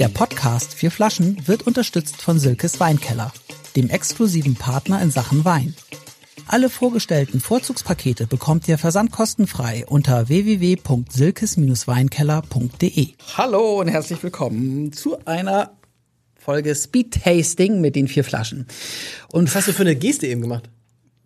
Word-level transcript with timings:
Der 0.00 0.08
Podcast 0.08 0.72
Vier 0.72 0.90
Flaschen 0.90 1.46
wird 1.46 1.66
unterstützt 1.66 2.22
von 2.22 2.38
Silkes 2.38 2.80
Weinkeller, 2.80 3.34
dem 3.76 3.90
exklusiven 3.90 4.54
Partner 4.54 5.02
in 5.02 5.10
Sachen 5.10 5.44
Wein. 5.44 5.74
Alle 6.46 6.70
vorgestellten 6.70 7.38
Vorzugspakete 7.38 8.26
bekommt 8.26 8.66
ihr 8.66 8.78
versandkostenfrei 8.78 9.84
unter 9.86 10.30
www.silkes-weinkeller.de. 10.30 13.08
Hallo 13.36 13.80
und 13.80 13.88
herzlich 13.88 14.22
willkommen 14.22 14.94
zu 14.94 15.18
einer 15.26 15.76
Folge 16.34 16.74
Speed 16.74 17.22
Tasting 17.22 17.82
mit 17.82 17.94
den 17.94 18.08
vier 18.08 18.24
Flaschen. 18.24 18.68
Und 19.30 19.48
was 19.48 19.56
hast 19.56 19.68
du 19.68 19.74
für 19.74 19.82
eine 19.82 19.96
Geste 19.96 20.28
eben 20.28 20.40
gemacht? 20.40 20.70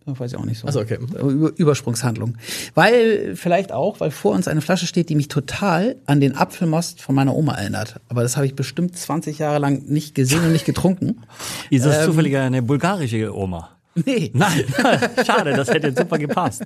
Weiß 0.07 0.33
ich 0.33 0.39
auch 0.39 0.45
nicht 0.45 0.59
so. 0.59 0.69
Achso, 0.69 0.81
okay. 0.81 0.99
Über 1.01 1.51
Übersprungshandlung. 1.57 2.37
Weil, 2.75 3.37
vielleicht 3.37 3.73
auch, 3.73 4.01
weil 4.01 4.11
vor 4.11 4.33
uns 4.33 4.49
eine 4.49 4.61
Flasche 4.61 4.87
steht, 4.87 5.09
die 5.09 5.15
mich 5.15 5.29
total 5.29 5.97
an 6.05 6.21
den 6.21 6.37
Apfelmost 6.37 7.01
von 7.01 7.15
meiner 7.15 7.35
Oma 7.35 7.55
erinnert. 7.55 8.01
Aber 8.09 8.23
das 8.23 8.37
habe 8.37 8.47
ich 8.47 8.55
bestimmt 8.55 8.97
20 8.97 9.39
Jahre 9.39 9.59
lang 9.59 9.87
nicht 9.87 10.15
gesehen 10.15 10.45
und 10.45 10.53
nicht 10.53 10.67
getrunken. 10.67 11.23
Ist 11.71 11.87
das 11.87 11.99
ähm, 11.99 12.05
zufällig 12.05 12.37
eine 12.37 12.63
bulgarische 12.63 13.35
Oma? 13.35 13.71
Nee. 13.95 14.31
Nein, 14.35 14.65
schade, 15.27 15.55
das 15.55 15.69
hätte 15.69 15.95
super 15.97 16.19
gepasst. 16.19 16.65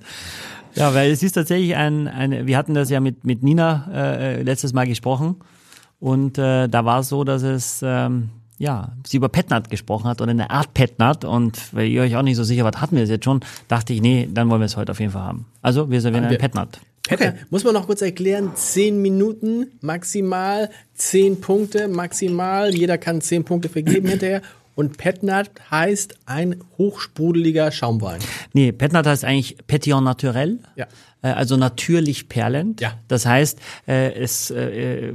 Ja, 0.75 0.95
weil 0.95 1.11
es 1.11 1.23
ist 1.23 1.33
tatsächlich 1.33 1.75
ein, 1.77 2.09
ein 2.09 2.47
wir 2.47 2.57
hatten 2.57 2.75
das 2.75 2.91
ja 2.91 3.01
mit, 3.01 3.25
mit 3.25 3.43
Nina 3.43 3.89
äh, 3.93 4.43
letztes 4.43 4.73
Mal 4.73 4.87
gesprochen 4.87 5.37
und 5.99 6.39
äh, 6.39 6.69
da 6.69 6.85
war 6.85 7.01
es 7.01 7.09
so, 7.09 7.25
dass 7.25 7.43
es 7.43 7.81
ähm, 7.83 8.31
ja, 8.59 8.93
sie 9.07 9.17
über 9.17 9.29
Petnat 9.29 9.71
gesprochen 9.71 10.09
hat 10.09 10.21
oder 10.21 10.31
eine 10.33 10.51
Art 10.51 10.75
Petnat 10.75 11.25
und 11.25 11.73
weil 11.73 11.89
ihr 11.89 12.03
euch 12.03 12.17
auch 12.17 12.23
nicht 12.23 12.37
so 12.37 12.45
sicher 12.45 12.65
wart, 12.65 12.81
hatten 12.81 12.97
wir 12.97 13.03
es 13.03 13.11
jetzt 13.11 13.25
schon, 13.25 13.41
dachte 13.69 13.93
ich, 13.93 14.03
nee, 14.03 14.29
dann 14.33 14.51
wollen 14.51 14.61
wir 14.61 14.67
es 14.67 14.77
heute 14.77 14.93
auf 14.93 15.01
jeden 15.01 15.13
Fall 15.13 15.23
haben. 15.23 15.47
Also 15.63 15.91
wir 15.91 16.01
servieren 16.01 16.25
ein 16.25 16.39
Petnat. 16.39 16.81
Okay. 17.11 17.33
Muss 17.51 17.65
man 17.65 17.73
noch 17.73 17.87
kurz 17.87 18.03
erklären, 18.03 18.53
zehn 18.55 19.01
Minuten 19.01 19.69
maximal, 19.81 20.69
zehn 20.95 21.41
Punkte 21.41 21.89
maximal, 21.89 22.75
jeder 22.75 22.99
kann 22.99 23.21
zehn 23.21 23.45
Punkte 23.45 23.69
vergeben 23.69 24.09
hinterher 24.11 24.43
und 24.75 24.97
Petnat 24.97 25.51
heißt 25.71 26.17
ein 26.27 26.57
hochsprudeliger 26.77 27.73
Schaumwein. 27.73 28.21
Nee, 28.53 28.73
Petnat 28.73 29.07
heißt 29.07 29.25
eigentlich 29.25 29.57
Petillon 29.67 30.05
naturel. 30.05 30.61
Ja. 30.77 30.87
Äh, 31.23 31.29
also 31.29 31.57
natürlich 31.57 32.29
perlend. 32.29 32.81
Ja. 32.81 32.95
Das 33.09 33.27
heißt, 33.27 33.59
äh, 33.87 34.13
es 34.13 34.51
äh, 34.51 35.15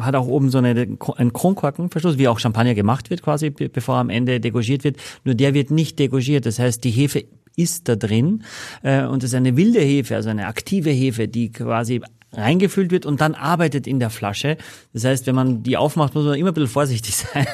hat 0.00 0.14
auch 0.14 0.26
oben 0.26 0.50
so 0.50 0.58
eine, 0.58 0.70
einen 1.16 1.32
Kronkorkenverschluss, 1.32 2.18
wie 2.18 2.28
auch 2.28 2.38
Champagner 2.38 2.74
gemacht 2.74 3.10
wird 3.10 3.22
quasi, 3.22 3.50
bevor 3.50 3.96
am 3.96 4.10
Ende 4.10 4.40
degorgiert 4.40 4.84
wird. 4.84 4.96
Nur 5.24 5.34
der 5.34 5.54
wird 5.54 5.70
nicht 5.70 5.98
degorgiert. 5.98 6.46
Das 6.46 6.58
heißt, 6.58 6.84
die 6.84 6.90
Hefe 6.90 7.24
ist 7.56 7.88
da 7.88 7.96
drin 7.96 8.44
äh, 8.82 9.04
und 9.04 9.24
es 9.24 9.30
ist 9.30 9.34
eine 9.34 9.56
wilde 9.56 9.80
Hefe, 9.80 10.14
also 10.14 10.28
eine 10.28 10.46
aktive 10.46 10.90
Hefe, 10.90 11.26
die 11.28 11.50
quasi 11.50 12.00
reingefüllt 12.32 12.90
wird 12.90 13.06
und 13.06 13.20
dann 13.20 13.34
arbeitet 13.34 13.86
in 13.86 14.00
der 14.00 14.10
Flasche. 14.10 14.58
Das 14.92 15.04
heißt, 15.04 15.26
wenn 15.26 15.34
man 15.34 15.62
die 15.62 15.76
aufmacht, 15.76 16.14
muss 16.14 16.24
man 16.24 16.34
immer 16.34 16.50
ein 16.50 16.54
bisschen 16.54 16.68
vorsichtig 16.68 17.16
sein. 17.34 17.46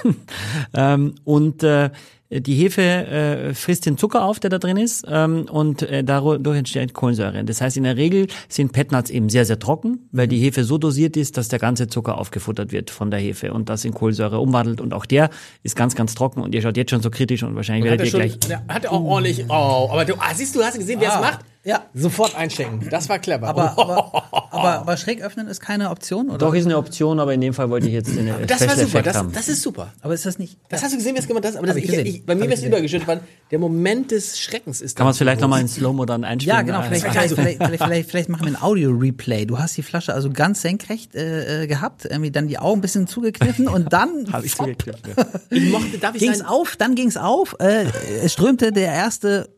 ähm, 0.75 1.15
und 1.25 1.63
äh, 1.63 1.91
die 2.31 2.55
Hefe 2.55 2.83
äh, 2.83 3.55
frisst 3.55 3.87
den 3.87 3.99
Zucker 3.99 4.25
auf, 4.25 4.41
der 4.41 4.51
da 4.51 4.59
drin 4.59 4.77
ist, 4.77 5.05
ähm, 5.09 5.47
und 5.51 5.83
äh, 5.83 6.03
dadurch 6.03 6.57
entsteht 6.59 6.95
Kohlensäure. 6.95 7.45
Das 7.45 7.61
heißt, 7.61 7.77
in 7.77 7.85
der 7.85 7.97
Regel 7.97 8.27
sind 8.49 8.73
Petnuts 8.73 9.11
eben 9.11 9.29
sehr, 9.29 9.45
sehr 9.45 9.59
trocken, 9.59 10.09
weil 10.11 10.27
die 10.27 10.39
Hefe 10.39 10.65
so 10.65 10.79
dosiert 10.79 11.17
ist, 11.17 11.37
dass 11.37 11.49
der 11.49 11.59
ganze 11.59 11.87
Zucker 11.87 12.19
aufgefuttert 12.19 12.73
wird 12.73 12.91
von 12.91 13.11
der 13.11 13.21
Hefe 13.21 13.53
und 13.53 13.69
das 13.69 13.85
in 13.85 13.93
Kohlensäure 13.95 14.39
umwandelt. 14.41 14.81
Und 14.81 14.95
auch 14.95 15.07
der 15.07 15.31
ist 15.63 15.77
ganz, 15.77 15.95
ganz 15.95 16.15
trocken 16.15 16.41
und 16.41 16.55
ihr 16.55 16.63
schaut 16.63 16.77
jetzt 16.77 16.91
schon 16.91 17.03
so 17.03 17.11
kritisch 17.11 17.43
und 17.43 17.55
wahrscheinlich 17.57 17.85
werdet 17.85 18.07
ihr 18.07 18.13
gleich... 18.13 18.39
Hat 18.69 18.87
auch 18.87 19.03
ordentlich... 19.05 19.45
Oh, 19.49 19.89
aber 19.93 20.05
du, 20.05 20.15
ah, 20.15 20.35
siehst 20.35 20.57
du, 20.57 20.63
hast 20.63 20.79
gesehen, 20.79 21.01
wer 21.01 21.09
es 21.09 21.15
Ah. 21.15 21.21
macht? 21.21 21.41
Ja. 21.65 21.85
Sofort 21.95 22.37
einschenken. 22.37 22.89
Das 22.91 23.09
war 23.09 23.19
clever. 23.19 23.49
Aber, 23.49 23.71
aber, 23.79 24.29
aber, 24.51 24.79
aber 24.81 24.97
schräg 24.97 25.23
öffnen 25.23 25.49
ist 25.49 25.61
keine 25.61 25.91
Option, 25.91 26.29
oder? 26.29 26.39
Doch 26.39 26.55
ist 26.55 26.67
eine 26.67 26.77
Option, 26.77 27.19
aber 27.21 27.35
in 27.35 27.41
dem 27.41 27.55
Fall 27.55 27.71
wollte 27.71 27.87
ich 27.89 27.95
jetzt 27.95 28.15
den 28.15 28.27
das 28.47 28.61
war 28.61 28.69
Special 28.71 28.77
super. 28.77 28.83
Effekt 28.83 29.07
Das, 29.07 29.17
haben. 29.17 29.33
das 29.33 29.49
ist 29.49 29.63
super. 29.63 29.93
Aber 30.03 30.15
ist 30.15 30.27
das 30.27 30.39
nicht. 30.39 30.59
Das 30.69 30.83
hast 30.83 30.93
du 30.93 30.99
gesehen, 30.99 31.15
wie 31.15 31.21
es 31.21 31.27
gemacht 31.27 31.45
hast? 31.47 31.57
Aber 31.57 31.67
das, 31.67 31.77
ich 31.77 31.85
ich, 31.85 31.91
gesehen. 31.91 32.07
ich, 32.07 32.27
bei 32.27 32.35
mir 32.35 32.43
wäre 32.43 32.55
es 32.55 32.63
übergeschüttet, 32.63 33.09
weil 33.09 33.21
der 33.51 33.59
Moment 33.59 34.11
des 34.11 34.39
Schreckens 34.39 34.81
ist. 34.81 34.97
Kann 34.97 35.05
man 35.05 35.13
es 35.13 35.19
vielleicht 35.19 35.41
nochmal 35.41 35.61
in 35.61 35.65
in 35.65 35.69
Slow-Mo 35.69 36.05
dann 36.05 36.25
einspielen? 36.25 36.57
Ja, 36.57 36.63
genau. 36.63 36.83
Vielleicht, 36.83 37.07
Ah, 37.07 37.11
vielleicht, 37.13 37.35
vielleicht, 37.35 37.59
vielleicht, 37.59 37.83
vielleicht, 37.85 38.11
vielleicht 38.11 38.29
machen 38.29 38.47
wir 38.47 38.53
ein 38.53 38.63
Audio-Replay. 38.63 39.47
Du 39.47 39.59
hast 39.59 39.77
die 39.77 39.83
Flasche 39.83 40.13
also 40.15 40.31
ganz 40.31 40.61
senkrecht 40.63 41.15
äh, 41.15 41.63
äh, 41.63 41.67
gehabt, 41.67 42.05
irgendwie 42.05 42.31
dann 42.31 42.49
die 42.49 42.59
Augen 42.59 42.79
ein 42.79 42.83
bisschen 42.83 43.07
zugekniffen 43.07 43.69
und 43.69 43.93
dann 43.93 44.27
Hab 44.33 44.45
ich 44.45 44.55
zugeknipst, 44.55 45.07
ja. 45.07 45.25
Ich 45.51 45.71
mochte, 45.71 45.99
darf 45.99 46.15
ich 46.15 46.21
ging's 46.21 46.39
sagen, 46.39 46.51
auf, 46.51 46.77
dann 46.77 46.95
ging's 46.95 47.17
auf. 47.17 47.57
Äh, 47.59 47.87
es 48.23 48.33
strömte 48.33 48.73
der 48.73 48.93
erste 48.93 49.49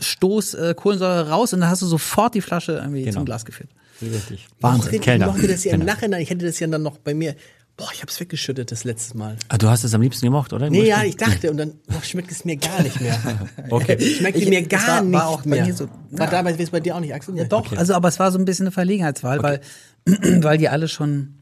Stoß 0.00 0.54
äh, 0.54 0.74
Kohlensäure 0.76 1.28
raus 1.30 1.52
und 1.52 1.60
dann 1.60 1.70
hast 1.70 1.82
du 1.82 1.86
sofort 1.86 2.34
die 2.34 2.40
Flasche 2.42 2.72
irgendwie 2.72 3.02
Genau. 3.02 3.14
zum 3.14 3.24
Glas 3.24 3.44
geführt. 3.44 3.70
Richtig. 4.02 4.46
Wahnsinn. 4.60 4.94
ich 4.94 5.00
Kellner. 5.00 5.26
mochte 5.26 5.46
das 5.48 5.64
ja 5.64 5.72
im. 5.74 5.84
Nachhinein. 5.84 6.20
Ich 6.20 6.30
hätte 6.30 6.44
das 6.44 6.58
ja 6.60 6.66
dann 6.66 6.82
noch 6.82 6.98
bei 6.98 7.14
mir. 7.14 7.34
Boah, 7.76 7.88
ich 7.92 8.02
hab's 8.02 8.20
weggeschüttet 8.20 8.70
das 8.70 8.84
letzte 8.84 9.16
Mal. 9.18 9.36
Ah, 9.48 9.58
du 9.58 9.68
hast 9.68 9.82
es 9.82 9.94
am 9.94 10.00
liebsten 10.02 10.26
gemocht, 10.26 10.52
oder? 10.52 10.70
Nee, 10.70 10.86
ja, 10.86 11.02
ich 11.02 11.16
dachte 11.16 11.50
und 11.50 11.56
dann 11.56 11.72
oh, 11.90 12.00
schmeckt 12.02 12.30
es 12.30 12.44
mir 12.44 12.56
gar 12.56 12.82
nicht 12.82 13.00
mehr. 13.00 13.18
Okay. 13.70 13.98
Schmeckt 14.18 14.38
Ich- 14.38 14.48
mir 14.48 14.60
es 14.62 14.68
gar 14.68 14.80
war- 14.86 14.94
war 14.96 15.02
nicht 15.02 15.20
auch 15.22 15.42
bei 15.42 15.48
mehr. 15.50 15.66
mir 15.66 15.74
so- 15.74 15.88
war 16.12 16.26
ja. 16.26 16.30
damals 16.30 16.58
ist 16.60 16.70
bei 16.70 16.78
dir 16.80 16.94
auch 16.94 17.00
nicht, 17.00 17.12
Axel? 17.14 17.36
Ja, 17.36 17.44
doch, 17.44 17.72
also 17.76 17.94
aber 17.94 18.08
es 18.08 18.18
war 18.20 18.30
so 18.30 18.38
ein 18.38 18.44
bisschen 18.44 18.66
eine 18.66 18.72
Verlegenheitswahl, 18.72 19.42
weil, 19.42 19.60
weil 20.06 20.58
die 20.58 20.68
alle 20.68 20.86
schon 20.86 21.34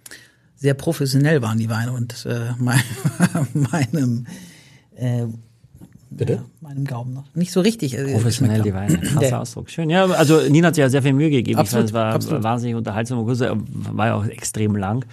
sehr 0.56 0.72
professionell 0.74 1.42
waren, 1.42 1.58
die 1.58 1.68
Weine. 1.68 1.92
Und 1.92 2.24
äh, 2.24 2.52
mein, 2.58 2.80
meinem 3.52 4.26
äh, 4.96 5.24
Bitte? 6.16 6.32
ja, 6.34 6.42
meinem 6.60 6.84
Gaumen 6.84 7.14
noch. 7.14 7.24
Nicht 7.34 7.52
so 7.52 7.60
richtig. 7.60 7.96
Äh, 7.96 8.12
Professionell 8.12 8.62
die 8.62 8.74
Weine. 8.74 8.98
Krasser 9.00 9.28
Ja. 9.28 9.40
Ausdruck. 9.40 9.70
Schön. 9.70 9.90
Ja, 9.90 10.06
also 10.06 10.40
Nina 10.48 10.68
hat 10.68 10.74
sich 10.74 10.82
ja 10.82 10.88
sehr 10.88 11.02
viel 11.02 11.12
Mühe 11.12 11.30
gegeben. 11.30 11.58
Absolut, 11.58 11.86
ich 11.86 11.92
fand, 11.92 12.00
es 12.02 12.06
war 12.06 12.14
absolut. 12.14 12.42
wahnsinnig 12.42 12.76
unterhaltsam 12.76 13.18
äh, 13.28 13.50
war 13.92 14.06
ja 14.06 14.14
auch 14.14 14.26
extrem 14.26 14.76
lang. 14.76 15.04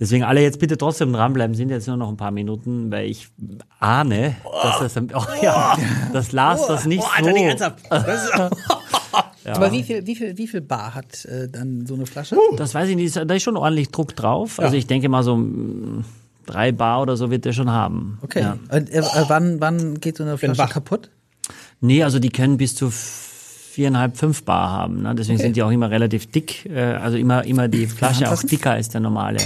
Deswegen 0.00 0.24
alle 0.24 0.42
jetzt 0.42 0.58
bitte 0.58 0.76
trotzdem 0.76 1.12
dranbleiben, 1.12 1.54
sind 1.54 1.70
jetzt 1.70 1.86
nur 1.86 1.96
noch 1.96 2.08
ein 2.08 2.16
paar 2.16 2.30
Minuten, 2.32 2.90
weil 2.90 3.06
ich 3.08 3.28
ahne, 3.78 4.34
dass 4.62 4.94
das, 4.94 5.02
oh, 5.14 5.22
ja, 5.42 5.76
das 6.12 6.32
las 6.32 6.66
das 6.66 6.86
nicht 6.86 7.04
oh, 7.04 7.06
so. 7.06 7.12
Alter, 7.16 7.32
nee, 7.32 7.46
ernsthaft. 7.46 7.78
Das 7.88 8.24
ist, 8.24 8.32
Aber 9.44 9.72
wie 9.72 9.82
viel, 9.82 10.06
wie 10.06 10.16
viel, 10.16 10.38
wie 10.38 10.46
viel 10.46 10.60
Bar 10.60 10.94
hat 10.94 11.24
äh, 11.24 11.48
dann 11.48 11.84
so 11.86 11.94
eine 11.94 12.06
Flasche? 12.06 12.36
Das 12.56 12.74
weiß 12.74 12.88
ich 12.88 12.96
nicht, 12.96 13.14
da 13.16 13.34
ist 13.34 13.42
schon 13.42 13.56
ordentlich 13.56 13.90
Druck 13.90 14.14
drauf. 14.14 14.58
Also 14.58 14.74
Ja. 14.74 14.78
ich 14.78 14.86
denke 14.86 15.08
mal 15.08 15.22
so 15.22 15.36
drei 16.52 16.72
Bar 16.72 17.02
oder 17.02 17.16
so 17.16 17.30
wird 17.30 17.44
der 17.44 17.52
schon 17.52 17.70
haben. 17.70 18.18
Okay. 18.22 18.40
Ja. 18.40 18.58
Und, 18.70 18.90
äh, 18.90 18.98
äh, 18.98 19.24
wann, 19.28 19.60
wann 19.60 20.00
geht 20.00 20.16
so 20.16 20.24
eine 20.24 20.36
Flasche 20.38 20.58
wach. 20.58 20.70
kaputt? 20.70 21.10
Nee, 21.80 22.02
also 22.04 22.18
die 22.18 22.30
können 22.30 22.56
bis 22.56 22.74
zu 22.74 22.90
viereinhalb, 22.90 24.16
fünf 24.16 24.44
Bar 24.44 24.70
haben. 24.70 25.02
Ne? 25.02 25.14
Deswegen 25.14 25.36
Okay. 25.36 25.46
sind 25.46 25.56
die 25.56 25.62
auch 25.62 25.70
immer 25.70 25.90
relativ 25.90 26.30
dick. 26.30 26.66
Äh, 26.66 26.80
also 26.80 27.16
immer, 27.16 27.44
immer 27.44 27.68
die 27.68 27.86
Flasche 27.86 28.30
auch 28.30 28.42
dicker 28.42 28.72
als 28.72 28.90
der 28.90 29.00
normale. 29.00 29.38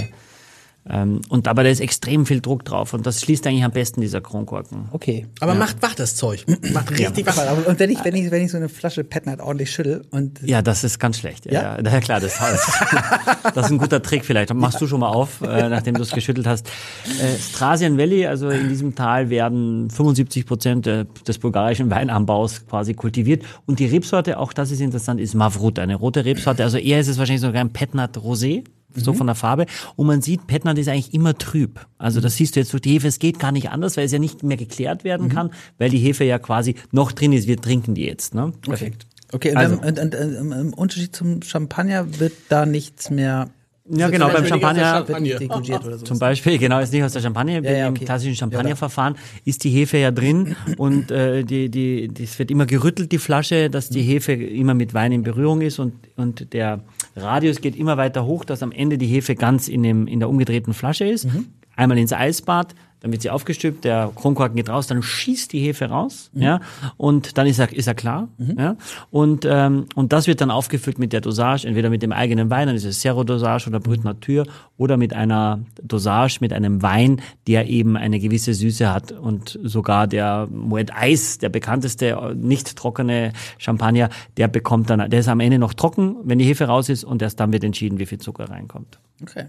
Ähm, 0.89 1.21
und 1.29 1.47
aber 1.47 1.63
da 1.63 1.69
ist 1.69 1.79
extrem 1.79 2.25
viel 2.25 2.41
Druck 2.41 2.65
drauf. 2.65 2.93
Und 2.93 3.05
das 3.05 3.21
schließt 3.21 3.45
eigentlich 3.47 3.63
am 3.63 3.71
besten 3.71 4.01
dieser 4.01 4.21
Kronkorken. 4.21 4.89
Okay. 4.91 5.27
aber 5.39 5.55
macht 5.55 5.81
wach 5.81 5.95
das 5.95 6.15
Zeug. 6.15 6.45
Macht 6.73 6.91
richtig 6.91 7.25
wach. 7.25 7.37
Aber, 7.37 7.67
und 7.67 7.79
wenn 7.79 7.89
ich, 7.89 8.03
wenn 8.03 8.15
ich, 8.15 8.31
wenn 8.31 8.43
ich 8.43 8.51
so 8.51 8.57
eine 8.57 8.69
Flasche 8.69 9.03
Petnat 9.03 9.39
ordentlich 9.39 9.71
schüttel 9.71 10.05
und 10.11 10.41
Ja, 10.43 10.61
das 10.61 10.83
ist 10.83 10.99
ganz 10.99 11.19
schlecht. 11.19 11.45
Ja, 11.45 11.51
Ja? 11.51 11.79
ja? 11.81 11.91
ja 11.91 11.99
klar, 11.99 12.19
das, 12.19 12.37
das 13.55 13.65
ist 13.65 13.71
ein 13.71 13.77
guter 13.77 14.01
Trick 14.01 14.25
vielleicht. 14.25 14.53
Machst 14.53 14.81
du 14.81 14.87
schon 14.87 14.99
mal 14.99 15.09
auf, 15.09 15.41
äh, 15.41 15.69
nachdem 15.69 15.95
du 15.95 16.01
es 16.01 16.11
geschüttelt 16.11 16.47
hast. 16.47 16.67
Äh, 16.67 17.37
Strasian 17.39 17.97
Valley, 17.97 18.25
also 18.25 18.49
in 18.49 18.69
diesem 18.69 18.95
Tal 18.95 19.29
werden 19.29 19.89
75 19.89 20.45
Prozent 20.45 20.87
äh, 20.87 21.05
des 21.27 21.37
bulgarischen 21.39 21.89
Weinanbaus 21.89 22.65
quasi 22.67 22.93
kultiviert. 22.93 23.43
Und 23.65 23.79
die 23.79 23.85
Rebsorte, 23.85 24.39
auch 24.39 24.53
das 24.53 24.71
ist 24.71 24.81
interessant, 24.81 25.19
ist 25.19 25.33
Mavrut, 25.35 25.79
eine 25.79 25.95
rote 25.95 26.25
Rebsorte. 26.25 26.63
Also 26.63 26.77
eher 26.77 26.99
ist 26.99 27.07
es 27.07 27.17
wahrscheinlich 27.17 27.41
sogar 27.41 27.61
ein 27.61 27.71
Petnat 27.73 28.17
Rosé. 28.17 28.63
So 28.97 29.13
von 29.13 29.27
der 29.27 29.35
Farbe. 29.35 29.65
Und 29.95 30.07
man 30.07 30.21
sieht, 30.21 30.47
Petnat 30.47 30.77
ist 30.77 30.87
eigentlich 30.89 31.13
immer 31.13 31.37
trüb. 31.37 31.85
Also 31.97 32.19
das 32.21 32.35
siehst 32.35 32.55
du 32.55 32.59
jetzt 32.59 32.73
durch 32.73 32.81
die 32.81 32.91
Hefe. 32.93 33.07
Es 33.07 33.19
geht 33.19 33.39
gar 33.39 33.51
nicht 33.51 33.69
anders, 33.69 33.95
weil 33.97 34.05
es 34.05 34.11
ja 34.11 34.19
nicht 34.19 34.43
mehr 34.43 34.57
geklärt 34.57 35.03
werden 35.03 35.29
kann, 35.29 35.51
weil 35.77 35.89
die 35.89 35.99
Hefe 35.99 36.23
ja 36.23 36.39
quasi 36.39 36.75
noch 36.91 37.11
drin 37.11 37.31
ist. 37.33 37.47
Wir 37.47 37.57
trinken 37.57 37.95
die 37.95 38.05
jetzt. 38.05 38.33
Ne? 38.33 38.51
Perfekt. 38.61 39.05
Okay, 39.31 39.51
und, 39.51 39.57
Also- 39.57 39.75
dann, 39.75 39.97
und, 39.97 40.15
und, 40.15 40.15
und, 40.15 40.51
im 40.51 40.73
Unterschied 40.73 41.15
zum 41.15 41.41
Champagner 41.41 42.19
wird 42.19 42.33
da 42.49 42.65
nichts 42.65 43.09
mehr 43.09 43.49
Ja, 43.89 44.09
genau, 44.09 44.27
beim 44.29 44.45
Champagner 44.45 45.07
wird 45.07 45.21
nicht 45.21 45.31
Champagne. 45.31 45.47
dekogiert 45.47 45.85
oder 45.85 45.97
so. 45.97 46.05
Zum 46.05 46.19
Beispiel, 46.19 46.57
genau, 46.57 46.79
ist 46.79 46.91
nicht 46.91 47.03
aus 47.03 47.13
der 47.13 47.21
Champagne, 47.21 47.61
Ja, 47.63 47.71
ja, 47.71 47.87
im 47.87 47.93
okay. 47.93 48.05
klassischen 48.05 48.35
Champagnerverfahren 48.35 49.15
ist 49.45 49.63
die 49.63 49.69
Hefe 49.69 49.97
ja 49.97 50.11
drin 50.11 50.55
und 50.77 51.09
äh, 51.11 51.43
die, 51.43 51.69
die, 51.69 52.09
das 52.13 52.37
wird 52.39 52.51
immer 52.51 52.65
gerüttelt, 52.65 53.11
die 53.11 53.17
Flasche, 53.17 53.69
dass 53.69 53.89
die 53.89 54.01
Hefe 54.01 54.33
immer 54.33 54.73
mit 54.73 54.93
Wein 54.93 55.11
in 55.11 55.23
Berührung 55.23 55.61
ist 55.61 55.79
und, 55.79 55.93
und 56.17 56.53
der 56.53 56.81
Radius 57.15 57.61
geht 57.61 57.75
immer 57.77 57.97
weiter 57.97 58.25
hoch, 58.25 58.43
dass 58.45 58.61
am 58.61 58.71
Ende 58.71 58.97
die 58.97 59.07
Hefe 59.07 59.35
ganz 59.35 59.67
in, 59.67 59.83
dem, 59.83 60.07
in 60.07 60.19
der 60.19 60.29
umgedrehten 60.29 60.73
Flasche 60.73 61.05
ist. 61.05 61.27
Einmal 61.75 61.97
ins 61.97 62.11
Eisbad, 62.11 62.73
dann 62.99 63.11
wird 63.11 63.21
sie 63.21 63.29
aufgestülpt, 63.29 63.83
der 63.83 64.11
Kronkorken 64.15 64.55
geht 64.55 64.69
raus, 64.69 64.87
dann 64.87 65.03
schießt 65.03 65.53
die 65.53 65.59
Hefe 65.59 65.85
raus, 65.85 66.31
ja, 66.33 66.59
und 66.97 67.37
dann 67.37 67.47
ist 67.47 67.59
er, 67.59 67.71
ist 67.71 67.87
er 67.87 67.95
klar, 67.95 68.27
ja, 68.57 68.75
und, 69.11 69.45
ähm, 69.49 69.85
und 69.95 70.13
das 70.13 70.27
wird 70.27 70.41
dann 70.41 70.51
aufgefüllt 70.51 70.99
mit 70.99 71.13
der 71.13 71.21
Dosage, 71.21 71.67
entweder 71.67 71.89
mit 71.89 72.01
dem 72.01 72.11
eigenen 72.11 72.49
Wein, 72.49 72.67
dann 72.67 72.75
ist 72.75 72.85
es 72.85 72.99
Zero-Dosage 73.01 73.67
oder 73.69 73.79
Brut 73.79 74.03
Natur, 74.03 74.45
oder 74.77 74.97
mit 74.97 75.13
einer 75.13 75.59
Dosage, 75.83 76.37
mit 76.41 76.53
einem 76.53 76.81
Wein, 76.81 77.21
der 77.47 77.67
eben 77.67 77.97
eine 77.97 78.19
gewisse 78.19 78.53
Süße 78.53 78.91
hat 78.93 79.11
und 79.11 79.59
sogar 79.63 80.07
der 80.07 80.47
Moet 80.51 80.91
Eis, 80.93 81.37
der 81.39 81.49
bekannteste, 81.49 82.35
nicht 82.35 82.75
trockene 82.75 83.33
Champagner, 83.57 84.09
der 84.37 84.47
bekommt 84.47 84.89
dann, 84.89 85.09
der 85.09 85.19
ist 85.19 85.27
am 85.27 85.39
Ende 85.39 85.59
noch 85.59 85.73
trocken, 85.73 86.17
wenn 86.23 86.39
die 86.39 86.45
Hefe 86.45 86.65
raus 86.65 86.89
ist 86.89 87.03
und 87.03 87.21
erst 87.21 87.39
dann 87.39 87.51
wird 87.53 87.63
entschieden, 87.63 87.99
wie 87.99 88.05
viel 88.05 88.19
Zucker 88.19 88.49
reinkommt. 88.49 88.99
Okay. 89.21 89.45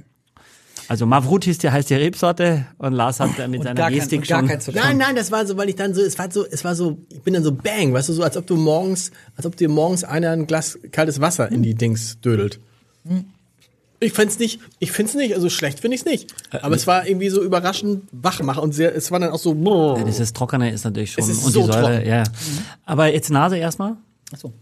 Also 0.88 1.04
Mavrut 1.04 1.44
hieß 1.44 1.58
die, 1.58 1.70
heißt 1.70 1.90
die 1.90 1.94
Rebsorte 1.94 2.64
und 2.78 2.94
Lars 2.94 3.20
hat 3.20 3.36
mit 3.48 3.60
Und 3.60 3.64
seiner 3.66 3.80
kein- 3.82 3.92
Gestik 3.94 4.26
schon. 4.26 4.46
Nein, 4.74 4.96
nein, 4.96 5.14
das 5.16 5.30
war 5.30 5.46
so, 5.46 5.56
weil 5.58 5.68
ich 5.68 5.76
dann 5.76 5.92
so, 5.94 6.00
es 6.02 6.18
war 6.18 6.30
so, 6.30 6.46
es 6.46 6.64
war 6.64 6.74
so, 6.74 6.96
ich 7.12 7.20
bin 7.22 7.34
dann 7.34 7.44
so 7.44 7.52
bang, 7.52 7.92
weißt 7.92 8.08
du, 8.08 8.14
so 8.14 8.22
als 8.22 8.36
ob 8.38 8.46
du 8.46 8.56
morgens, 8.56 9.10
als 9.36 9.44
ob 9.44 9.54
dir 9.56 9.68
morgens 9.68 10.02
einer 10.04 10.30
ein 10.30 10.46
Glas 10.46 10.78
kaltes 10.90 11.20
Wasser 11.20 11.52
in 11.52 11.62
die 11.62 11.74
Dings 11.74 12.18
dödelt. 12.20 12.58
Ich 14.00 14.12
find's 14.12 14.38
nicht, 14.38 14.60
ich 14.78 14.92
find's 14.92 15.14
nicht, 15.14 15.34
also 15.34 15.50
schlecht 15.50 15.80
finde 15.80 15.96
ich's 15.96 16.04
nicht. 16.04 16.32
Aber 16.62 16.76
es 16.76 16.86
war 16.86 17.06
irgendwie 17.06 17.28
so 17.30 17.42
überraschend 17.42 18.04
wachmach 18.12 18.56
und 18.58 18.72
sehr, 18.72 18.94
es 18.94 19.10
war 19.10 19.18
dann 19.18 19.30
auch 19.30 19.38
so, 19.40 19.54
Ja, 19.98 20.04
dieses 20.04 20.32
Trockene 20.32 20.70
ist 20.72 20.84
natürlich 20.84 21.12
schon 21.12 21.24
Es 21.24 21.30
ist 21.30 21.44
und 21.44 21.52
so 21.52 21.66
die 21.66 21.72
Säure, 21.72 21.94
trocken. 21.96 22.08
ja. 22.08 22.24
Aber 22.86 23.12
jetzt 23.12 23.28
Nase 23.30 23.56
erstmal? 23.58 23.96
Achso. 24.32 24.52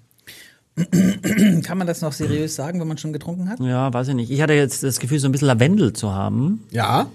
Kann 1.64 1.78
man 1.78 1.86
das 1.86 2.02
noch 2.02 2.12
seriös 2.12 2.54
sagen, 2.54 2.80
wenn 2.80 2.88
man 2.88 2.98
schon 2.98 3.12
getrunken 3.12 3.48
hat? 3.48 3.60
Ja, 3.60 3.92
weiß 3.92 4.08
ich 4.08 4.14
nicht. 4.14 4.30
Ich 4.30 4.42
hatte 4.42 4.52
jetzt 4.52 4.82
das 4.82 4.98
Gefühl, 4.98 5.18
so 5.18 5.26
ein 5.28 5.32
bisschen 5.32 5.48
Lavendel 5.48 5.92
zu 5.92 6.12
haben. 6.12 6.64
ja. 6.70 7.10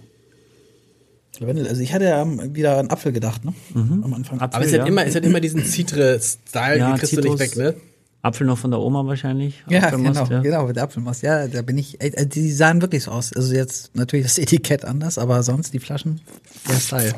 Lavendel. 1.40 1.68
Also 1.68 1.82
ich 1.82 1.92
hatte 1.92 2.06
ja 2.06 2.24
wieder 2.54 2.78
an 2.78 2.92
Apfel 2.92 3.12
gedacht, 3.12 3.44
ne? 3.44 3.54
Am 3.74 4.14
Anfang. 4.14 4.40
Apfel, 4.40 4.56
Aber 4.58 4.66
es 4.66 4.74
hat 4.74 4.82
ja. 4.82 4.86
immer, 4.86 5.06
es 5.06 5.16
hat 5.16 5.26
immer 5.26 5.40
diesen 5.40 5.64
Citre-Style, 5.64 6.78
Ja, 6.78 6.92
den 6.92 7.00
kriegst 7.00 7.18
du 7.18 7.22
nicht 7.22 7.40
weg, 7.40 7.56
ne? 7.58 7.74
Apfel 8.22 8.46
noch 8.46 8.60
von 8.60 8.70
der 8.70 8.80
Oma 8.80 9.04
wahrscheinlich. 9.08 9.64
Ja, 9.68 9.90
genau, 9.90 10.26
genau, 10.28 10.68
mit 10.68 10.76
der 10.76 10.84
Apfelmost. 10.84 11.24
Ja, 11.24 11.48
da 11.48 11.64
bin 11.64 11.80
ich, 11.80 12.00
ey, 12.00 12.28
die 12.28 12.52
sahen 12.52 12.82
wirklich 12.84 13.06
so 13.06 13.12
aus. 13.12 13.34
Also 13.36 13.56
jetzt 13.56 13.96
natürlich 13.96 14.28
das 14.28 14.38
Etikett 14.38 14.86
anders, 14.86 15.18
aber 15.18 15.42
sonst 15.42 15.74
die 15.74 15.80
Flaschen, 15.80 16.22
der 16.70 16.76
Style. 16.76 17.14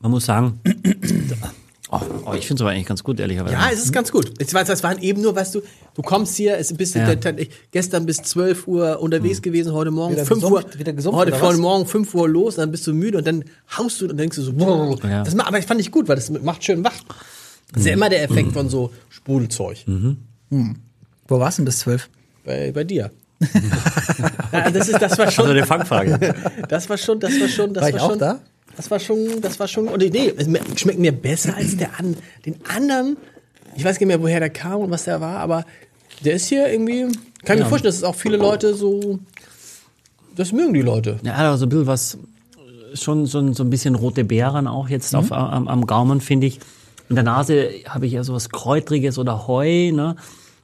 Man 0.00 0.10
muss 0.10 0.24
sagen, 0.24 0.60
oh, 2.02 2.30
oh, 2.30 2.34
ich 2.34 2.46
finde 2.46 2.54
es 2.54 2.60
aber 2.62 2.70
eigentlich 2.70 2.86
ganz 2.86 3.02
gut, 3.04 3.20
ehrlicherweise. 3.20 3.54
Ja, 3.54 3.68
es 3.72 3.82
ist 3.82 3.92
ganz 3.92 4.10
gut. 4.12 4.32
Es 4.38 4.52
war, 4.54 4.64
das 4.64 4.82
waren 4.82 4.98
eben 5.00 5.22
nur, 5.22 5.34
weißt 5.34 5.54
du, 5.54 5.62
du 5.94 6.02
kommst 6.02 6.36
hier, 6.36 6.56
es 6.58 6.72
bist 6.74 6.94
Ja. 6.94 7.14
gestern 7.70 8.06
bis 8.06 8.18
12 8.18 8.66
Uhr 8.68 9.00
unterwegs 9.00 9.42
gewesen, 9.42 9.72
heute 9.72 9.90
Morgen 9.90 10.14
Wieder 10.14 10.26
5 10.26 10.42
Uhr, 10.42 10.50
gesumpft, 10.60 10.78
wieder 10.78 10.92
gesumpft, 10.92 11.18
heute 11.18 11.32
was? 11.40 11.56
Morgen 11.58 11.86
5 11.86 12.14
Uhr 12.14 12.28
los, 12.28 12.56
dann 12.56 12.70
bist 12.70 12.86
du 12.86 12.92
müde 12.94 13.18
und 13.18 13.26
dann 13.26 13.44
haust 13.76 14.00
du 14.00 14.08
und 14.08 14.16
denkst 14.16 14.36
du 14.36 14.42
so, 14.42 14.52
brrr. 14.52 14.98
Ja. 15.08 15.22
das 15.24 15.34
macht, 15.34 15.48
aber 15.48 15.58
ich 15.58 15.66
fand 15.66 15.80
ich 15.80 15.90
gut, 15.90 16.08
weil 16.08 16.16
das 16.16 16.30
macht 16.30 16.64
schön 16.64 16.82
wach. 16.84 16.94
Das 17.72 17.80
ist 17.80 17.86
ja 17.86 17.92
immer 17.94 18.08
der 18.08 18.22
Effekt 18.22 18.52
von 18.52 18.68
so 18.68 18.92
Sprudelzeug. 19.08 19.78
Wo 21.28 21.40
warst 21.40 21.58
du 21.58 21.62
denn 21.62 21.66
bis 21.66 21.78
zwölf? 21.80 22.08
Bei, 22.44 22.70
bei 22.72 22.84
dir. 22.84 23.10
ja, 24.52 24.70
das, 24.70 24.88
ist, 24.88 25.00
das 25.02 25.18
war 25.18 25.30
schon, 25.30 25.44
Also 25.44 25.56
eine 25.56 25.66
Fangfrage. 25.66 26.34
das 26.68 26.88
war 26.88 26.96
schon, 26.98 27.18
das 27.20 27.32
war 27.40 27.48
schon, 27.48 27.74
das 27.74 27.82
War 27.82 27.92
war, 27.92 27.96
ich 27.96 28.02
auch 28.02 28.10
schon, 28.10 28.18
da? 28.18 28.40
Das 28.76 28.90
war 28.90 28.98
schon, 28.98 29.40
das 29.40 29.58
war 29.60 29.68
schon, 29.68 29.88
und 29.88 29.98
nee, 30.00 30.32
es 30.36 30.46
me- 30.48 30.60
schmeckt 30.76 30.98
mir 30.98 31.12
besser 31.12 31.56
als 31.56 31.76
der 31.76 31.98
an, 31.98 32.16
den 32.44 32.56
anderen. 32.68 33.16
Ich 33.76 33.84
weiß 33.84 33.98
gar 33.98 34.06
nicht 34.06 34.16
mehr, 34.16 34.22
woher 34.22 34.40
der 34.40 34.50
kam 34.50 34.80
und 34.80 34.90
was 34.90 35.04
der 35.04 35.20
war, 35.20 35.38
aber 35.38 35.64
der 36.24 36.34
ist 36.34 36.46
hier 36.46 36.68
irgendwie, 36.70 37.06
kann 37.44 37.56
ich 37.58 37.64
mir 37.64 37.68
vorstellen, 37.68 37.90
dass 37.90 37.96
es 37.98 38.04
auch 38.04 38.14
viele 38.14 38.36
Leute 38.36 38.74
so, 38.74 39.18
das 40.36 40.52
mögen 40.52 40.74
die 40.74 40.82
Leute. 40.82 41.18
Ja, 41.22 41.36
hat 41.36 41.46
auch 41.54 41.56
so 41.56 41.66
ein 41.66 41.68
bisschen 41.68 41.86
was, 41.86 42.18
schon 42.94 43.26
so, 43.26 43.38
ein- 43.38 43.54
so 43.54 43.62
ein 43.64 43.70
bisschen 43.70 43.94
rote 43.94 44.24
Beeren 44.24 44.66
auch 44.66 44.88
jetzt 44.88 45.12
Mhm. 45.12 45.18
auf, 45.20 45.32
am, 45.32 45.68
am 45.68 45.86
Gaumen, 45.86 46.20
finde 46.20 46.46
ich. 46.46 46.60
In 47.08 47.16
der 47.16 47.24
Nase 47.24 47.68
habe 47.88 48.06
ich 48.06 48.12
ja 48.12 48.24
so 48.24 48.32
was 48.34 48.48
Kräutriges 48.48 49.18
oder 49.18 49.46
Heu, 49.46 49.92
ne? 49.92 50.16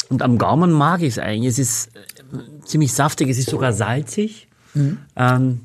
Und 0.08 0.22
am 0.22 0.38
Gaumen 0.38 0.72
mag 0.72 1.02
ich 1.02 1.08
es 1.10 1.18
eigentlich. 1.18 1.50
Es 1.50 1.58
ist 1.58 1.86
äh, 1.94 2.64
ziemlich 2.64 2.92
saftig, 2.92 3.28
es 3.28 3.38
ist 3.38 3.50
sogar 3.50 3.72
salzig. 3.72 4.48
Mhm. 4.74 4.98
Ähm, 5.16 5.60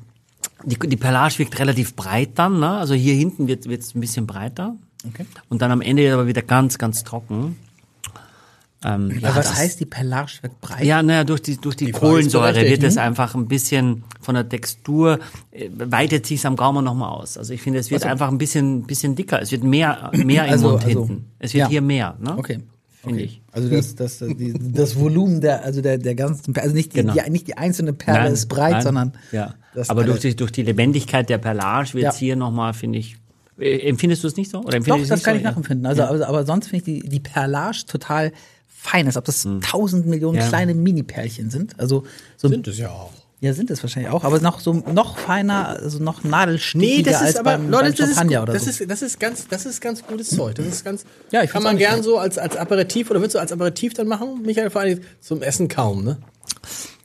die, 0.66 0.76
die 0.78 0.96
Perlage 0.96 1.38
wirkt 1.38 1.58
relativ 1.58 1.94
breit 1.96 2.30
dann, 2.34 2.60
ne? 2.60 2.68
Also 2.70 2.94
hier 2.94 3.14
hinten 3.14 3.48
wird 3.48 3.64
es 3.66 3.94
ein 3.94 4.00
bisschen 4.00 4.26
breiter. 4.26 4.76
Okay. 5.08 5.24
Und 5.48 5.62
dann 5.62 5.70
am 5.70 5.80
Ende 5.80 6.12
aber 6.12 6.26
wieder 6.26 6.42
ganz, 6.42 6.76
ganz 6.78 7.04
trocken. 7.04 7.56
Ähm, 8.84 9.10
ja, 9.20 9.34
was 9.34 9.46
das- 9.48 9.56
heißt 9.56 9.80
die 9.80 9.86
Perlage 9.86 10.32
wird 10.42 10.60
breit? 10.60 10.84
ja, 10.84 11.02
naja, 11.02 11.24
durch 11.24 11.40
die, 11.40 11.56
durch 11.56 11.76
die, 11.76 11.86
Die 11.86 11.92
Kohlensäure 11.92 12.60
wird 12.62 12.82
es 12.82 12.98
einfach 12.98 13.34
ein 13.34 13.48
bisschen 13.48 14.04
von 14.20 14.34
der 14.34 14.46
Textur, 14.48 15.18
äh, 15.50 15.70
weitet 15.72 16.26
sich 16.26 16.44
am 16.46 16.56
Gaumen 16.56 16.84
nochmal 16.84 17.08
aus. 17.10 17.38
Also 17.38 17.54
ich 17.54 17.62
finde, 17.62 17.78
es 17.78 17.90
wird 17.90 18.04
einfach 18.04 18.28
ein 18.28 18.36
bisschen, 18.38 18.82
bisschen 18.82 19.14
dicker. 19.16 19.40
Es 19.40 19.50
wird 19.50 19.64
mehr, 19.64 20.10
mehr 20.14 20.44
im 20.44 20.52
Also- 20.52 20.70
Mund 20.72 20.84
also- 20.84 21.06
hinten. 21.06 21.24
Es 21.38 21.54
wird 21.54 21.62
ja. 21.62 21.68
hier 21.68 21.80
mehr, 21.80 22.16
ne? 22.20 22.36
Okay. 22.36 22.60
Finde 23.02 23.22
okay. 23.22 23.24
ich. 23.24 23.42
Also 23.52 23.68
das, 23.70 23.94
das, 23.94 24.18
das, 24.18 24.28
die, 24.36 24.52
das 24.72 24.96
Volumen 24.96 25.40
der, 25.40 25.64
also 25.64 25.80
der, 25.80 25.96
der 25.96 26.14
ganzen, 26.14 26.52
Perle, 26.52 26.64
also 26.64 26.76
nicht 26.76 26.92
die, 26.92 26.98
Genau. 27.00 27.14
die, 27.14 27.30
nicht 27.30 27.46
die 27.46 27.56
einzelne 27.56 27.92
Perle 27.92 28.24
Nein, 28.24 28.32
ist 28.32 28.46
breit, 28.46 28.72
nein. 28.72 28.82
sondern 28.82 29.12
ja. 29.32 29.54
Das 29.76 29.90
Aber 29.90 30.04
durch 30.04 30.20
die, 30.20 30.34
durch 30.34 30.50
die 30.50 30.62
Lebendigkeit 30.62 31.28
der 31.28 31.38
Perlage 31.38 31.94
wird 31.94 32.06
es 32.08 32.14
Ja. 32.16 32.18
hier 32.18 32.36
nochmal, 32.36 32.74
finde 32.74 32.98
ich, 32.98 33.16
äh, 33.58 33.88
empfindest 33.88 34.24
du 34.24 34.28
es 34.28 34.36
nicht 34.36 34.50
so? 34.50 34.60
Oder 34.62 34.80
Doch, 34.80 34.98
das 35.06 35.22
kann 35.22 35.34
nicht 35.34 35.42
ich 35.42 35.42
so? 35.42 35.48
nachempfinden. 35.50 35.86
Also, 35.86 36.02
also 36.02 36.24
aber 36.24 36.44
sonst 36.44 36.68
finde 36.68 36.90
ich 36.90 37.02
die, 37.02 37.08
die 37.08 37.20
Perlage 37.20 37.84
total 37.86 38.32
fein, 38.66 39.06
als 39.06 39.16
ob 39.16 39.24
das 39.24 39.46
tausend 39.62 40.06
Millionen 40.06 40.36
Hm. 40.38 40.42
Ja. 40.44 40.48
kleine 40.48 40.74
Mini-Perlchen 40.74 41.50
sind. 41.50 41.78
Also 41.78 42.04
so 42.36 42.48
Sind 42.48 42.66
es 42.68 42.78
ja 42.78 42.88
auch. 42.90 43.10
ja, 43.40 43.52
sind 43.52 43.70
es 43.70 43.82
wahrscheinlich 43.82 44.12
auch, 44.12 44.24
aber 44.24 44.40
noch 44.40 44.60
so 44.60 44.72
noch 44.74 45.18
feiner, 45.18 45.68
also 45.68 45.98
noch 46.02 46.22
Nee, 46.22 47.02
das 47.02 47.16
ist 47.16 47.20
als 47.22 47.36
aber, 47.36 47.52
beim, 47.58 47.70
Leute, 47.70 47.84
beim 47.84 47.92
das, 47.96 48.00
ist, 48.00 48.16
Champagner 48.16 48.38
gut. 48.40 48.42
oder 48.48 48.52
das, 48.54 48.64
so. 48.64 48.70
ist, 48.70 48.90
das 48.90 49.02
ist 49.02 49.20
ganz, 49.20 49.48
das 49.48 49.66
ist 49.66 49.80
ganz 49.80 50.02
gutes 50.06 50.30
Zeug. 50.30 50.54
Das 50.54 50.66
ist 50.66 50.84
ganz, 50.84 51.04
Ja, 51.32 51.42
ich 51.42 51.50
kann 51.50 51.62
man 51.62 51.76
gern 51.78 52.02
so 52.02 52.18
als, 52.18 52.38
als 52.38 52.56
Aperitif 52.56 53.10
oder 53.10 53.20
willst 53.20 53.34
du 53.34 53.38
als 53.40 53.52
Aperitif 53.52 53.94
dann 53.94 54.06
machen, 54.08 54.42
Michael? 54.44 54.70
Vor 54.70 54.80
allem 54.82 55.00
zum 55.20 55.42
Essen 55.42 55.68
kaum, 55.68 56.04
ne? 56.04 56.18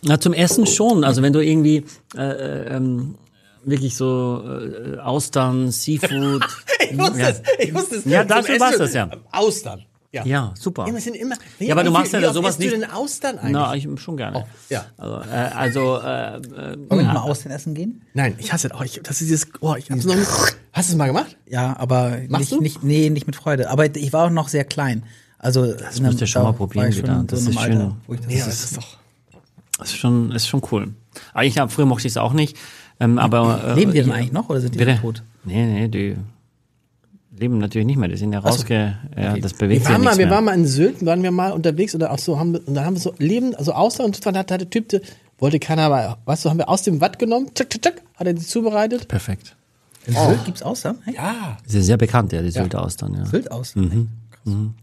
Na, 0.03 0.19
zum 0.19 0.33
Essen 0.33 0.65
schon. 0.65 1.03
Also 1.03 1.21
wenn 1.21 1.33
du 1.33 1.39
irgendwie 1.39 1.85
äh, 2.15 2.21
äh, 2.21 2.75
ähm, 2.75 3.15
wirklich 3.63 3.95
so 3.95 4.43
äh, 4.45 4.97
Austern, 4.99 5.71
Seafood. 5.71 6.43
Ich 6.91 6.97
wusste 6.97 7.19
Ja. 7.19 7.29
es, 7.29 7.41
ich 7.59 7.73
wusste 7.73 7.95
es. 7.97 8.05
Ja, 8.05 8.23
dazu 8.25 8.51
war's 8.59 8.77
das 8.77 8.93
ja. 8.93 9.09
Austern. 9.31 9.83
Ja. 10.11 10.25
Ja, 10.25 10.53
super. 10.59 10.85
Ja, 10.87 10.99
sind 10.99 11.15
immer, 11.15 11.35
Ja, 11.59 11.73
aber 11.73 11.85
du 11.85 11.91
machst 11.91 12.11
ja 12.11 12.33
sowas 12.33 12.51
isst 12.55 12.59
nicht- 12.59 12.73
du 12.73 12.79
denn 12.79 12.89
Austern 12.89 13.37
eigentlich? 13.37 13.51
Na, 13.53 13.73
ich 13.75 13.87
schon 14.01 14.17
gerne. 14.17 14.39
Oh, 14.39 14.47
ja. 14.67 14.83
Also, 14.97 15.15
äh, 15.21 15.33
also 15.35 15.97
äh, 15.99 16.35
äh, 16.35 16.41
Wollen 16.89 16.89
wir 16.89 17.03
mal 17.03 17.17
aus 17.19 17.43
den 17.43 17.51
Essen 17.53 17.75
gehen? 17.75 18.01
Nein, 18.13 18.35
ich 18.39 18.51
hasse 18.51 18.67
das 18.67 18.77
auch. 18.77 18.83
Ich, 18.83 18.99
das 19.03 19.21
ist 19.21 19.29
dieses, 19.29 19.47
oh, 19.61 19.75
ich 19.77 19.89
hab's 19.89 20.03
noch 20.03 20.15
nicht, 20.15 20.27
hast 20.73 20.89
du 20.89 20.93
es 20.93 20.95
mal 20.97 21.07
gemacht? 21.07 21.37
Ja, 21.47 21.77
aber 21.77 22.17
Machst 22.27 22.41
nicht, 22.41 22.51
du? 22.51 22.61
nicht, 22.61 22.83
nee, 22.83 23.09
nicht 23.09 23.25
mit 23.27 23.37
Freude. 23.37 23.69
Aber 23.69 23.95
ich 23.95 24.11
war 24.11 24.25
auch 24.25 24.29
noch 24.31 24.49
sehr 24.49 24.65
klein. 24.65 25.03
Also 25.37 25.71
das 25.71 26.01
müsst 26.01 26.19
ihr 26.19 26.27
schon 26.27 26.43
mal 26.43 26.51
probieren 26.53 26.93
wieder. 26.93 27.23
Das 27.25 27.41
ist 27.43 27.57
schön. 27.57 27.93
Das 28.07 28.17
Ja, 28.27 28.45
das 28.45 28.63
ist 28.65 28.77
doch. 28.77 28.97
Das 29.81 29.89
ist 29.89 29.97
schon, 29.97 30.31
ist 30.31 30.47
schon 30.47 30.61
cool. 30.71 30.93
Eigentlich 31.33 31.55
ja, 31.55 31.67
früher 31.67 31.85
mochte 31.85 32.07
ich 32.07 32.13
es 32.13 32.17
auch 32.17 32.33
nicht. 32.33 32.55
Ähm, 32.99 33.17
aber 33.17 33.63
äh, 33.65 33.73
Leben 33.73 33.91
die 33.91 34.01
denn 34.01 34.11
eigentlich 34.11 34.31
noch 34.31 34.49
oder 34.49 34.61
sind 34.61 34.75
die 34.75 34.79
Bitte? 34.79 34.99
tot? 35.01 35.23
Nee, 35.43 35.65
nee, 35.65 35.87
die 35.87 36.15
leben 37.35 37.57
natürlich 37.57 37.87
nicht 37.87 37.97
mehr. 37.97 38.07
Die 38.07 38.17
sind 38.17 38.31
ja 38.31 38.39
rausge... 38.39 38.95
Ja, 39.17 39.35
das 39.37 39.53
bewegt 39.53 39.71
Wir 39.71 39.79
sich 39.79 39.87
ja 39.87 39.93
waren, 39.95 40.03
mal, 40.03 40.17
wir 40.17 40.27
mehr. 40.27 40.35
waren 40.35 40.45
mal 40.45 40.53
in 40.53 40.67
Sylt, 40.67 41.03
waren 41.03 41.23
wir 41.23 41.31
mal 41.31 41.51
unterwegs 41.51 41.95
oder 41.95 42.11
auch 42.11 42.19
so, 42.19 42.37
haben 42.37 42.53
wir, 42.53 42.67
und 42.67 42.75
dann 42.75 42.85
haben 42.85 42.93
wir 42.95 43.01
so 43.01 43.15
Leben, 43.17 43.55
also 43.55 43.73
Austern 43.73 44.07
und 44.07 44.23
dann 44.25 44.37
hat, 44.37 44.51
hat 44.51 44.61
der 44.61 44.69
Typ, 44.69 44.89
der, 44.89 45.01
wollte 45.39 45.57
keiner, 45.57 45.83
aber, 45.83 46.19
weißt 46.25 46.45
du, 46.45 46.49
haben 46.51 46.59
wir 46.59 46.69
aus 46.69 46.83
dem 46.83 47.01
Watt 47.01 47.17
genommen, 47.17 47.47
tschak, 47.55 47.71
tschak, 47.71 47.81
tschak, 47.81 48.01
hat 48.15 48.27
er 48.27 48.33
die 48.33 48.45
zubereitet. 48.45 49.07
Perfekt. 49.07 49.55
In 50.05 50.13
Sylt 50.13 50.45
gibt's 50.45 50.61
Austern? 50.61 50.97
Hey? 51.03 51.15
Ja. 51.15 51.57
Sie 51.65 51.79
ist 51.79 51.87
sehr 51.87 51.97
bekannt, 51.97 52.31
ja, 52.33 52.43
die 52.43 52.51
Sylter 52.51 52.83
Austern. 52.83 53.15
Ja. 53.15 53.25
Sylt 53.25 53.49
Austern. 54.45 54.75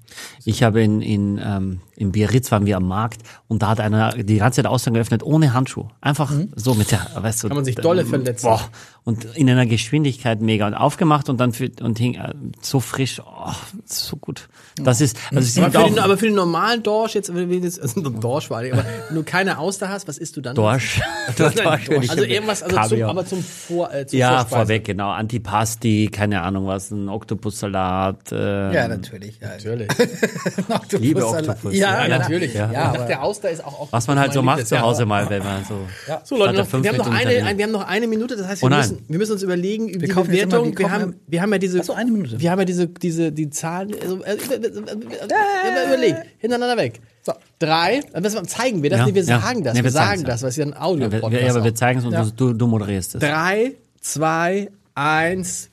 Ich 0.45 0.63
habe 0.63 0.83
in, 0.83 1.03
in, 1.03 1.39
ähm, 1.45 1.81
in 1.97 2.13
Biarritz 2.13 2.51
waren 2.51 2.65
wir 2.65 2.77
am 2.79 2.89
Markt 2.89 3.21
und 3.47 3.63
da 3.63 3.69
hat 3.69 3.81
einer 3.81 4.13
die 4.13 4.39
ganze 4.39 4.57
Zeit 4.63 4.67
Austern 4.67 4.95
geöffnet 4.95 5.23
ohne 5.23 5.53
Handschuh. 5.53 5.87
Einfach 6.01 6.33
so 6.57 6.75
mit 6.75 6.91
der, 6.91 7.07
weißt 7.15 7.45
du. 7.45 7.49
Kann 7.49 7.57
man 7.57 7.65
sich 7.65 7.75
dolle 7.75 8.07
verletzen. 8.07 8.47
Boah. 8.47 8.61
Und 9.05 9.25
in 9.37 9.49
einer 9.49 9.65
Geschwindigkeit 9.67 10.41
mega 10.41 10.67
und 10.67 10.75
aufgemacht 10.75 11.29
und 11.29 11.39
dann 11.39 11.53
für, 11.53 11.71
und 11.83 11.99
hing 11.99 12.15
äh, 12.15 12.35
so 12.61 12.81
frisch, 12.81 13.21
oh, 13.25 13.53
so 13.85 14.17
gut. 14.17 14.49
Das 14.77 15.01
ist, 15.01 15.17
also 15.35 15.63
Aber 15.63 15.71
für, 15.73 15.89
den, 15.89 15.99
aber 15.99 16.17
für 16.19 16.27
den 16.27 16.35
normalen 16.35 16.83
Dorsch, 16.83 17.15
jetzt, 17.15 17.35
wenn 17.35 17.49
du 17.49 17.55
jetzt, 17.57 17.81
also 17.81 18.01
Dorsch 18.03 18.51
war, 18.51 18.59
aber 18.59 18.85
wenn 19.09 19.15
du 19.17 19.23
keine 19.23 19.59
Auster 19.59 19.89
hast, 19.89 20.09
was 20.09 20.19
isst 20.19 20.37
du 20.37 20.41
dann? 20.41 20.55
Dorsch. 20.55 21.01
Dorsch 21.37 21.55
ich 21.89 22.11
Also 22.11 22.23
irgendwas, 22.25 22.63
also 22.63 22.75
zum, 22.77 22.83
Kaviar. 22.83 23.11
aber 23.11 23.25
zum 23.27 23.43
Vor, 23.43 23.93
äh, 23.93 24.07
zum 24.07 24.19
Ja, 24.19 24.31
Vorspeise. 24.41 24.57
vorweg, 24.57 24.85
genau. 24.85 25.11
Antipasti, 25.11 26.09
keine 26.13 26.43
Ahnung 26.43 26.67
was, 26.67 26.91
ein 26.91 27.09
Oktopussalat. 27.09 28.33
Äh, 28.33 28.75
Ja, 28.75 28.89
natürlich. 28.89 29.41
Ja. 29.41 29.48
Natürlich. 29.49 29.89
Oktopus 30.69 31.01
Liebe. 31.01 31.27
Oktopus. 31.27 31.75
Ja, 31.75 32.05
Ja, 32.05 32.07
ja, 32.09 32.19
natürlich. 32.19 32.55
Ja. 32.55 32.71
Ja, 32.73 32.83
aber- 32.93 33.05
der 33.07 33.23
Auster 33.23 33.51
ist 33.51 33.65
auch 33.65 33.81
oft 33.81 33.93
Was 33.93 34.07
man 34.07 34.19
halt 34.19 34.33
so 34.33 34.43
macht 34.43 34.67
zu 34.67 34.75
ja. 34.75 34.81
Hause 34.83 35.07
mal, 35.07 35.29
wenn 35.31 35.43
man 35.43 35.65
so. 35.65 35.81
So 36.25 36.37
Leute, 36.37 36.55
noch, 36.59 36.73
wir, 36.73 36.91
haben 36.91 36.97
noch 36.99 37.11
eine, 37.11 37.57
wir 37.59 37.65
haben 37.65 37.73
noch 37.73 37.87
eine 37.87 38.07
Minute, 38.07 38.37
das 38.37 38.47
heißt, 38.47 38.63
wir, 38.63 38.67
Oh 38.71 38.75
müssen, 38.77 39.05
wir 39.09 39.19
müssen 39.19 39.33
uns 39.33 39.43
überlegen, 39.43 39.89
über 39.89 40.07
die 40.07 40.13
Bewertung. 40.13 40.79
wir 40.79 40.91
haben, 40.91 41.17
wir 41.27 41.43
haben 41.43 41.53
ja 41.53 41.59
diese, 41.59 41.81
Ach 41.81 41.85
so, 41.85 41.93
eine 41.95 42.11
Minute. 42.11 42.39
wir 42.41 42.51
haben 42.51 42.59
ja 42.59 42.65
diese, 42.65 42.87
diese, 42.89 43.33
die 43.33 43.51
Zahlen, 43.51 43.95
also, 44.01 44.23
äh, 44.25 44.33
äh, 44.33 44.37
äh, 44.37 44.67
äh, 44.67 45.87
überlegt, 45.89 46.19
hintereinander 46.39 46.77
weg. 46.77 47.01
So, 47.23 47.33
drei, 47.59 47.99
äh, 47.99 48.03
was 48.23 48.35
zeigen 48.45 48.83
wir 48.83 48.91
das? 48.91 49.01
Ja, 49.01 49.07
nee, 49.07 49.15
wir 49.15 49.23
ja. 49.23 49.41
sagen 49.41 49.63
das, 49.65 49.75
Nee, 49.75 49.81
wir, 49.81 49.85
wir 49.85 49.91
sagen 49.91 50.25
das, 50.25 50.41
ja. 50.43 50.47
was 50.49 50.57
ja 50.57 50.65
ein 50.67 50.71
Ja, 50.71 50.81
audio 50.81 51.09
podcast 51.09 51.43
ja, 51.43 51.51
aber 51.51 51.65
wir 51.65 51.75
zeigen 51.75 51.99
es 52.01 52.05
und 52.07 52.13
Ja. 52.13 52.25
du 52.25 52.67
moderierst 52.67 53.15
es. 53.17 53.21
Drei, 53.21 53.73
zwei, 54.01 54.71
eins, 54.95 55.71